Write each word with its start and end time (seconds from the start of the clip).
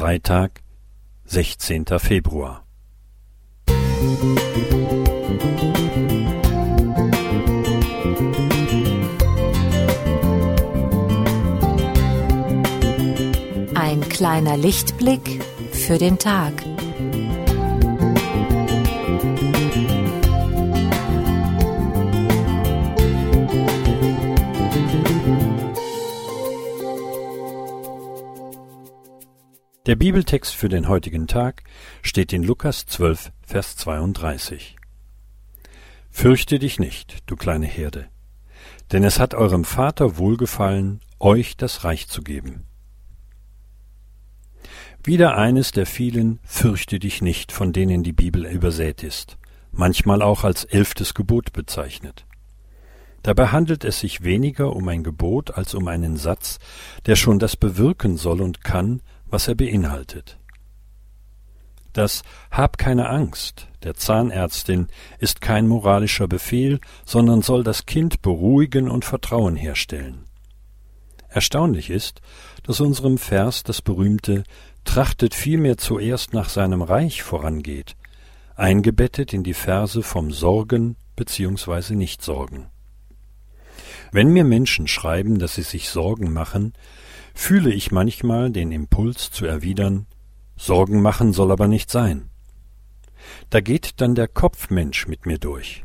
Freitag, 0.00 0.62
16. 1.26 1.84
Februar. 1.98 2.64
Ein 13.74 14.00
kleiner 14.08 14.56
Lichtblick 14.56 15.44
für 15.70 15.98
den 15.98 16.18
Tag. 16.18 16.54
Der 29.86 29.96
Bibeltext 29.96 30.54
für 30.54 30.68
den 30.68 30.88
heutigen 30.88 31.26
Tag 31.26 31.62
steht 32.02 32.34
in 32.34 32.42
Lukas 32.42 32.84
12, 32.84 33.32
Vers 33.40 33.76
32. 33.76 34.76
Fürchte 36.10 36.58
dich 36.58 36.78
nicht, 36.78 37.20
du 37.24 37.34
kleine 37.34 37.64
Herde, 37.64 38.10
denn 38.92 39.04
es 39.04 39.18
hat 39.18 39.32
eurem 39.32 39.64
Vater 39.64 40.18
wohlgefallen, 40.18 41.00
euch 41.18 41.56
das 41.56 41.82
Reich 41.82 42.08
zu 42.08 42.20
geben. 42.20 42.66
Wieder 45.02 45.38
eines 45.38 45.72
der 45.72 45.86
vielen 45.86 46.40
Fürchte 46.42 46.98
dich 46.98 47.22
nicht, 47.22 47.50
von 47.50 47.72
denen 47.72 48.02
die 48.02 48.12
Bibel 48.12 48.44
übersät 48.44 49.02
ist, 49.02 49.38
manchmal 49.72 50.20
auch 50.20 50.44
als 50.44 50.64
elftes 50.64 51.14
Gebot 51.14 51.54
bezeichnet. 51.54 52.26
Dabei 53.22 53.48
handelt 53.48 53.84
es 53.84 54.00
sich 54.00 54.24
weniger 54.24 54.76
um 54.76 54.88
ein 54.88 55.04
Gebot 55.04 55.52
als 55.52 55.74
um 55.74 55.88
einen 55.88 56.18
Satz, 56.18 56.58
der 57.06 57.16
schon 57.16 57.38
das 57.38 57.56
bewirken 57.56 58.18
soll 58.18 58.42
und 58.42 58.62
kann, 58.62 59.00
was 59.30 59.48
er 59.48 59.54
beinhaltet. 59.54 60.38
Das 61.92 62.22
Hab 62.50 62.78
keine 62.78 63.08
Angst 63.08 63.66
der 63.82 63.94
Zahnärztin 63.94 64.88
ist 65.18 65.40
kein 65.40 65.66
moralischer 65.66 66.28
Befehl, 66.28 66.80
sondern 67.06 67.42
soll 67.42 67.64
das 67.64 67.86
Kind 67.86 68.20
beruhigen 68.20 68.90
und 68.90 69.04
Vertrauen 69.04 69.56
herstellen. 69.56 70.24
Erstaunlich 71.28 71.90
ist, 71.90 72.20
dass 72.64 72.80
unserem 72.80 73.16
Vers 73.16 73.62
das 73.62 73.80
berühmte 73.80 74.44
Trachtet 74.84 75.34
vielmehr 75.34 75.78
zuerst 75.78 76.32
nach 76.34 76.48
seinem 76.48 76.82
Reich 76.82 77.22
vorangeht, 77.22 77.96
eingebettet 78.56 79.32
in 79.32 79.42
die 79.42 79.54
Verse 79.54 80.02
vom 80.02 80.32
Sorgen 80.32 80.96
bzw. 81.16 81.94
Nichtsorgen. 81.94 82.66
Wenn 84.12 84.28
mir 84.32 84.44
Menschen 84.44 84.88
schreiben, 84.88 85.38
dass 85.38 85.54
sie 85.54 85.62
sich 85.62 85.88
Sorgen 85.88 86.32
machen, 86.32 86.72
fühle 87.34 87.72
ich 87.72 87.92
manchmal 87.92 88.50
den 88.50 88.72
Impuls 88.72 89.30
zu 89.30 89.46
erwidern 89.46 90.06
Sorgen 90.60 91.00
machen 91.00 91.32
soll 91.32 91.52
aber 91.52 91.68
nicht 91.68 91.90
sein. 91.90 92.28
Da 93.48 93.62
geht 93.62 94.02
dann 94.02 94.14
der 94.14 94.28
Kopfmensch 94.28 95.08
mit 95.08 95.24
mir 95.24 95.38
durch. 95.38 95.84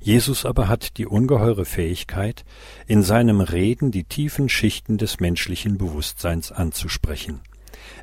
Jesus 0.00 0.46
aber 0.46 0.66
hat 0.66 0.96
die 0.96 1.04
ungeheure 1.04 1.66
Fähigkeit, 1.66 2.46
in 2.86 3.02
seinem 3.02 3.42
Reden 3.42 3.90
die 3.90 4.04
tiefen 4.04 4.48
Schichten 4.48 4.96
des 4.96 5.20
menschlichen 5.20 5.76
Bewusstseins 5.76 6.52
anzusprechen. 6.52 7.40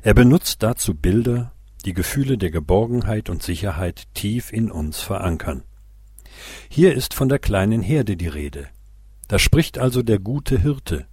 Er 0.02 0.14
benutzt 0.14 0.62
dazu 0.62 0.94
Bilder, 0.94 1.52
die 1.84 1.92
Gefühle 1.92 2.38
der 2.38 2.52
Geborgenheit 2.52 3.28
und 3.28 3.42
Sicherheit 3.42 4.04
tief 4.14 4.52
in 4.52 4.70
uns 4.70 5.00
verankern. 5.00 5.64
Hier 6.68 6.94
ist 6.94 7.14
von 7.14 7.28
der 7.28 7.40
kleinen 7.40 7.82
Herde 7.82 8.16
die 8.16 8.28
Rede. 8.28 8.68
Da 9.28 9.38
spricht 9.38 9.78
also 9.78 10.02
der 10.02 10.18
gute 10.18 10.58
Hirte, 10.60 11.06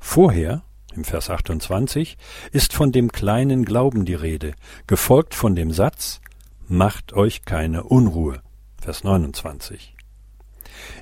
Vorher, 0.00 0.62
im 0.94 1.04
Vers 1.04 1.30
28, 1.30 2.16
ist 2.52 2.72
von 2.72 2.90
dem 2.90 3.12
kleinen 3.12 3.64
Glauben 3.64 4.04
die 4.04 4.14
Rede, 4.14 4.54
gefolgt 4.86 5.34
von 5.34 5.54
dem 5.54 5.70
Satz 5.72 6.20
Macht 6.66 7.12
euch 7.12 7.44
keine 7.44 7.84
Unruhe. 7.84 8.42
Vers 8.80 9.04
29. 9.04 9.94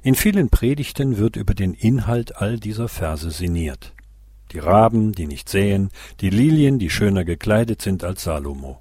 In 0.03 0.14
vielen 0.14 0.50
Predigten 0.50 1.19
wird 1.19 1.37
über 1.37 1.54
den 1.54 1.75
Inhalt 1.75 2.37
all 2.37 2.58
dieser 2.58 2.88
Verse 2.88 3.31
sinniert. 3.31 3.94
Die 4.53 4.58
Raben, 4.58 5.12
die 5.12 5.26
nicht 5.26 5.48
säen, 5.48 5.91
die 6.20 6.31
Lilien, 6.31 6.78
die 6.78 6.91
schöner 6.91 7.25
gekleidet 7.25 7.82
sind 7.82 8.03
als 8.03 8.25
Salomo. 8.25 8.81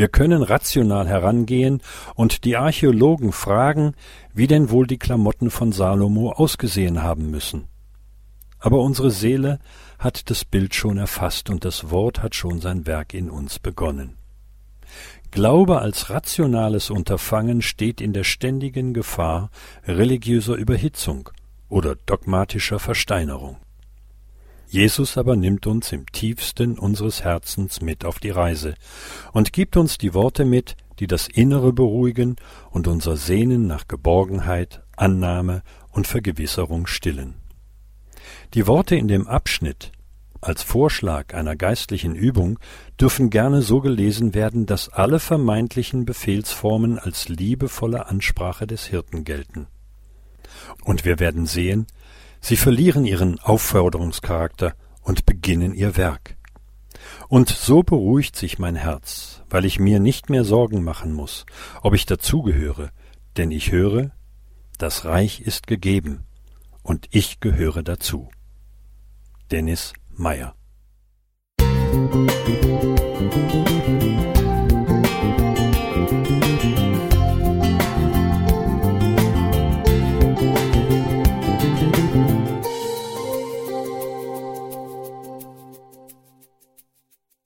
Wir 0.00 0.08
können 0.08 0.42
rational 0.42 1.06
herangehen 1.06 1.82
und 2.14 2.44
die 2.46 2.56
Archäologen 2.56 3.32
fragen, 3.32 3.92
wie 4.32 4.46
denn 4.46 4.70
wohl 4.70 4.86
die 4.86 4.96
Klamotten 4.96 5.50
von 5.50 5.72
Salomo 5.72 6.32
ausgesehen 6.32 7.02
haben 7.02 7.30
müssen. 7.30 7.66
Aber 8.58 8.78
unsere 8.78 9.10
Seele 9.10 9.58
hat 9.98 10.30
das 10.30 10.46
Bild 10.46 10.74
schon 10.74 10.96
erfasst 10.96 11.50
und 11.50 11.66
das 11.66 11.90
Wort 11.90 12.22
hat 12.22 12.34
schon 12.34 12.62
sein 12.62 12.86
Werk 12.86 13.12
in 13.12 13.28
uns 13.28 13.58
begonnen. 13.58 14.16
Glaube 15.32 15.82
als 15.82 16.08
rationales 16.08 16.88
Unterfangen 16.88 17.60
steht 17.60 18.00
in 18.00 18.14
der 18.14 18.24
ständigen 18.24 18.94
Gefahr 18.94 19.50
religiöser 19.86 20.54
Überhitzung 20.54 21.28
oder 21.68 21.94
dogmatischer 22.06 22.78
Versteinerung. 22.78 23.58
Jesus 24.70 25.18
aber 25.18 25.34
nimmt 25.34 25.66
uns 25.66 25.90
im 25.90 26.06
tiefsten 26.12 26.78
unseres 26.78 27.24
Herzens 27.24 27.80
mit 27.80 28.04
auf 28.04 28.20
die 28.20 28.30
Reise 28.30 28.76
und 29.32 29.52
gibt 29.52 29.76
uns 29.76 29.98
die 29.98 30.14
Worte 30.14 30.44
mit, 30.44 30.76
die 31.00 31.08
das 31.08 31.26
Innere 31.26 31.72
beruhigen 31.72 32.36
und 32.70 32.86
unser 32.86 33.16
Sehnen 33.16 33.66
nach 33.66 33.88
Geborgenheit, 33.88 34.84
Annahme 34.96 35.64
und 35.90 36.06
Vergewisserung 36.06 36.86
stillen. 36.86 37.34
Die 38.54 38.68
Worte 38.68 38.94
in 38.94 39.08
dem 39.08 39.26
Abschnitt 39.26 39.90
als 40.40 40.62
Vorschlag 40.62 41.34
einer 41.34 41.56
geistlichen 41.56 42.14
Übung 42.14 42.60
dürfen 43.00 43.28
gerne 43.28 43.62
so 43.62 43.80
gelesen 43.80 44.34
werden, 44.34 44.66
dass 44.66 44.88
alle 44.88 45.18
vermeintlichen 45.18 46.04
Befehlsformen 46.04 46.96
als 46.96 47.28
liebevolle 47.28 48.06
Ansprache 48.06 48.68
des 48.68 48.86
Hirten 48.86 49.24
gelten. 49.24 49.66
Und 50.84 51.04
wir 51.04 51.18
werden 51.18 51.46
sehen, 51.46 51.88
sie 52.40 52.56
verlieren 52.56 53.04
ihren 53.04 53.38
Aufforderungscharakter 53.40 54.74
und 55.02 55.26
beginnen 55.26 55.74
ihr 55.74 55.96
Werk. 55.96 56.36
Und 57.28 57.48
so 57.48 57.82
beruhigt 57.82 58.36
sich 58.36 58.58
mein 58.58 58.76
Herz, 58.76 59.42
weil 59.48 59.64
ich 59.64 59.78
mir 59.78 60.00
nicht 60.00 60.30
mehr 60.30 60.44
Sorgen 60.44 60.82
machen 60.82 61.12
muss, 61.12 61.46
ob 61.82 61.94
ich 61.94 62.06
dazugehöre, 62.06 62.90
denn 63.36 63.50
ich 63.50 63.72
höre, 63.72 64.10
das 64.78 65.04
Reich 65.04 65.40
ist 65.40 65.66
gegeben, 65.66 66.26
und 66.82 67.08
ich 67.10 67.40
gehöre 67.40 67.82
dazu. 67.82 68.30
Dennis 69.50 69.92
Meyer 70.08 70.54